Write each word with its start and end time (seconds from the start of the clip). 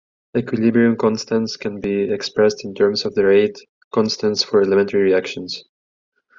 Equilibrium 0.35 0.95
constants 0.97 1.55
can 1.57 1.79
be 1.79 2.09
expressed 2.11 2.65
in 2.65 2.73
terms 2.73 3.05
of 3.05 3.13
the 3.13 3.23
rate 3.23 3.61
constants 3.93 4.41
for 4.41 4.59
elementary 4.63 5.01
reactions. 5.03 5.63